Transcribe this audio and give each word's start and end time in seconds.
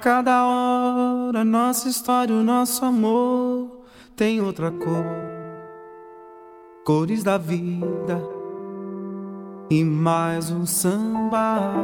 cada 0.00 0.46
hora, 0.46 1.44
nossa 1.44 1.88
história, 1.88 2.34
o 2.34 2.42
nosso 2.42 2.84
amor 2.84 3.82
tem 4.16 4.40
outra 4.40 4.70
cor. 4.70 5.04
Cores 6.84 7.22
da 7.22 7.36
vida 7.36 8.22
e 9.70 9.84
mais 9.84 10.50
um 10.50 10.64
samba. 10.64 11.74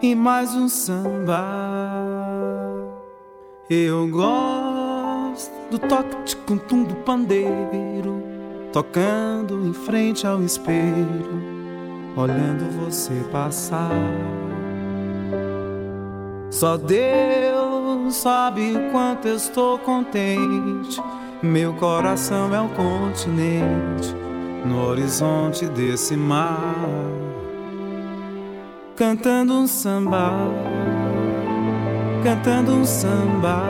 E 0.00 0.14
mais 0.14 0.54
um 0.54 0.68
samba. 0.68 1.42
Eu 3.68 4.08
gosto 4.08 5.52
do 5.70 5.78
toque 5.78 6.22
de 6.24 6.36
cuntum 6.36 6.84
do 6.84 6.94
pandeiro, 6.96 8.22
tocando 8.72 9.66
em 9.66 9.72
frente 9.72 10.26
ao 10.26 10.42
espelho, 10.42 11.42
olhando 12.16 12.84
você 12.84 13.14
passar. 13.32 13.90
Só 16.50 16.76
Deus 16.76 18.14
sabe 18.14 18.74
quanto 18.92 19.28
eu 19.28 19.36
estou 19.36 19.78
contente. 19.78 21.02
Meu 21.42 21.74
coração 21.74 22.54
é 22.54 22.60
um 22.60 22.68
continente 22.68 24.14
no 24.64 24.86
horizonte 24.86 25.66
desse 25.66 26.16
mar, 26.16 26.74
cantando 28.96 29.52
um 29.52 29.66
samba, 29.66 30.32
cantando 32.22 32.72
um 32.72 32.84
samba. 32.84 33.62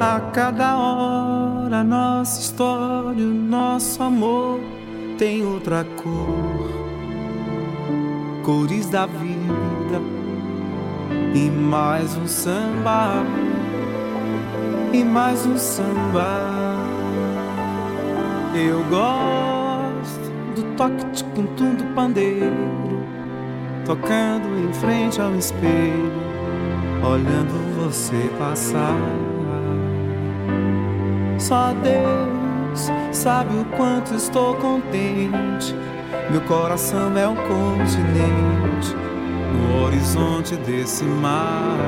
A 0.00 0.20
cada 0.32 0.76
hora, 0.76 1.82
nossa 1.84 2.40
história, 2.40 3.24
nosso 3.24 4.02
amor 4.02 4.60
tem 5.18 5.44
outra 5.44 5.84
cor 6.02 6.76
cores 8.46 8.86
da 8.86 9.06
vida 9.06 9.35
e 11.36 11.50
mais 11.50 12.16
um 12.16 12.26
samba 12.26 13.22
e 14.90 15.04
mais 15.04 15.44
um 15.44 15.58
samba. 15.58 16.40
Eu 18.54 18.82
gosto 18.84 20.30
do 20.54 20.62
toque 20.76 21.04
de 21.12 21.22
cuntum 21.24 21.74
do 21.74 21.84
pandeiro, 21.94 22.56
tocando 23.84 24.48
em 24.66 24.72
frente 24.72 25.20
ao 25.20 25.34
espelho, 25.34 26.10
olhando 27.04 27.84
você 27.84 28.30
passar. 28.38 28.96
Só 31.38 31.74
Deus 31.82 32.90
sabe 33.12 33.54
o 33.58 33.64
quanto 33.76 34.14
estou 34.14 34.54
contente. 34.54 35.74
Meu 36.30 36.40
coração 36.40 37.16
é 37.18 37.28
um 37.28 37.36
continente 37.36 39.15
no 39.52 39.84
horizonte 39.84 40.56
desse 40.56 41.04
mar, 41.04 41.78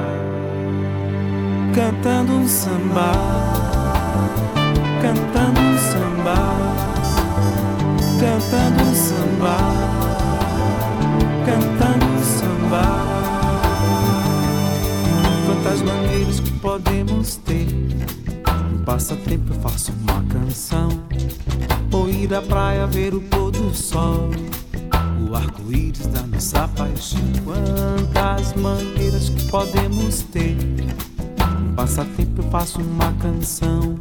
cantando 1.74 2.32
um 2.32 2.48
samba, 2.48 3.12
cantando 5.02 5.60
um 5.60 5.78
samba, 5.78 6.36
cantando 8.20 8.82
um 8.82 8.94
samba, 8.94 9.56
cantando 11.46 12.06
um 12.06 12.22
samba. 12.22 13.08
Quantas 15.46 15.82
maneiras 15.82 16.40
que 16.40 16.52
podemos 16.52 17.36
ter? 17.36 17.68
Um 18.72 18.84
passatempo 18.84 19.52
eu 19.52 19.60
faço 19.60 19.92
uma 19.92 20.22
canção 20.24 20.88
ou 21.92 22.08
ir 22.08 22.32
à 22.34 22.42
praia 22.42 22.86
ver 22.86 23.14
o 23.14 23.20
pôr 23.20 23.50
do 23.50 23.74
sol. 23.74 24.30
O 25.28 25.36
arco-íris 25.36 26.06
da 26.06 26.22
nossa 26.22 26.66
paixão. 26.68 27.20
Quantas 27.44 28.54
maneiras 28.54 29.28
que 29.28 29.44
podemos 29.48 30.22
ter? 30.22 30.56
Um 31.60 31.74
passatempo 31.74 32.40
eu 32.40 32.50
faço 32.50 32.80
uma 32.80 33.12
canção. 33.20 33.98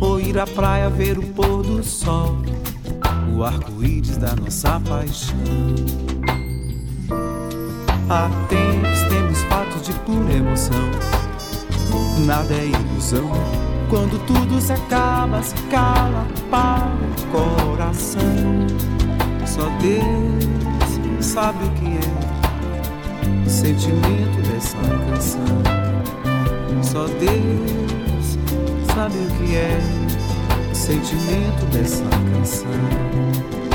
Ou 0.00 0.18
ir 0.18 0.38
à 0.38 0.46
praia 0.46 0.88
ver 0.88 1.18
o 1.18 1.22
pôr 1.22 1.62
do 1.62 1.84
sol. 1.84 2.38
O 3.36 3.44
arco-íris 3.44 4.16
da 4.16 4.34
nossa 4.36 4.80
paixão. 4.80 5.36
Há 8.08 8.30
tempos 8.48 9.02
temos 9.02 9.42
fatos 9.42 9.82
de 9.82 9.92
pura 10.00 10.32
emoção. 10.32 10.90
Nada 12.24 12.54
é 12.54 12.68
ilusão. 12.68 13.30
Quando 13.90 14.18
tudo 14.26 14.58
se 14.62 14.72
acaba, 14.72 15.42
se 15.42 15.54
cala 15.70 16.26
para 16.50 16.90
o 16.96 17.66
coração. 17.66 18.66
Só 19.46 19.68
Deus 19.80 20.37
sabe 21.28 21.62
o 21.62 21.70
que 21.72 21.84
é 21.84 23.46
o 23.46 23.50
sentimento 23.50 24.40
dessa 24.48 24.78
canção. 24.78 25.62
Só 26.82 27.06
Deus 27.06 28.38
sabe 28.94 29.18
o 29.18 29.30
que 29.36 29.54
é 29.54 29.78
o 30.72 30.74
sentimento 30.74 31.66
dessa 31.70 32.04
canção. 32.32 33.67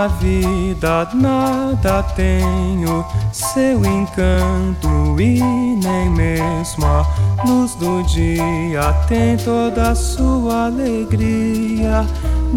Na 0.00 0.06
vida 0.06 1.08
nada 1.14 2.02
tenho. 2.14 3.04
Seu 3.32 3.84
encanto 3.84 5.20
e 5.20 5.40
nem 5.40 6.10
mesmo 6.10 6.86
a 6.86 7.06
luz 7.46 7.74
do 7.74 8.02
dia 8.04 8.94
tem 9.08 9.36
toda 9.36 9.90
a 9.90 9.94
sua 9.94 10.66
alegria, 10.66 12.06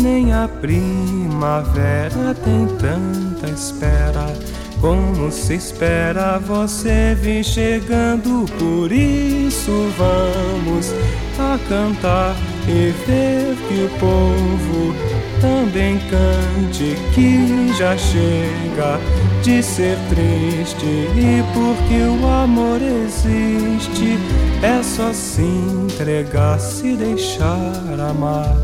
nem 0.01 0.33
a 0.33 0.47
primavera 0.47 2.33
tem 2.43 2.67
tanta 2.77 3.49
espera. 3.49 4.33
Como 4.79 5.31
se 5.31 5.55
espera 5.55 6.39
você 6.39 7.15
vir 7.19 7.43
chegando, 7.43 8.45
por 8.57 8.91
isso 8.91 9.71
vamos 9.97 10.93
a 11.39 11.57
cantar 11.69 12.35
e 12.67 12.91
ver 13.05 13.55
que 13.67 13.83
o 13.83 13.89
povo 13.99 14.95
também 15.41 15.99
cante 16.09 16.95
que 17.13 17.73
já 17.77 17.97
chega 17.97 18.99
de 19.41 19.61
ser 19.61 19.97
triste 20.09 20.85
e 20.85 21.43
porque 21.53 22.01
o 22.01 22.27
amor 22.27 22.81
existe 22.81 24.17
é 24.61 24.81
só 24.81 25.11
se 25.11 25.41
entregar, 25.41 26.57
se 26.59 26.95
deixar 26.95 27.99
amar, 27.99 28.55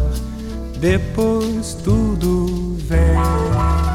depois 0.80 1.74
tudo 1.84 2.78
vem. 2.88 3.88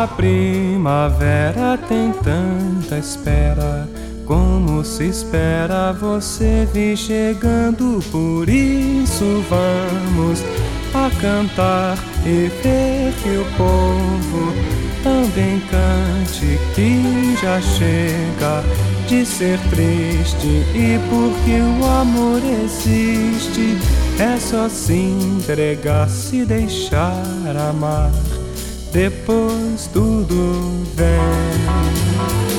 A 0.00 0.08
primavera 0.08 1.78
tem 1.86 2.10
tanta 2.10 2.96
espera. 2.96 3.86
Como 4.24 4.82
se 4.82 5.08
espera 5.08 5.92
você 5.92 6.66
vir 6.72 6.96
chegando, 6.96 8.02
por 8.10 8.48
isso 8.48 9.44
vamos 9.50 10.42
a 10.94 11.10
cantar 11.20 11.98
e 12.24 12.48
ver 12.62 13.12
que 13.22 13.28
o 13.28 13.44
povo 13.58 14.54
também 15.02 15.60
cante 15.68 16.58
que 16.74 17.36
já 17.42 17.60
chega 17.60 18.64
de 19.06 19.26
ser 19.26 19.58
triste 19.68 20.64
e 20.74 20.98
porque 21.10 21.60
o 21.60 21.84
amor 22.00 22.40
existe 22.64 23.76
é 24.18 24.38
só 24.38 24.66
se 24.66 24.94
entregar, 24.94 26.08
se 26.08 26.46
deixar 26.46 27.22
amar 27.68 28.10
depois 28.92 29.86
tudo 29.92 30.84
vem. 30.94 32.49